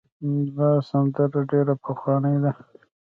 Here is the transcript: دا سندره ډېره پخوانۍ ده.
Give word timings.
دا 0.57 0.69
سندره 0.89 1.41
ډېره 1.51 1.73
پخوانۍ 1.83 2.35
ده. 2.43 2.51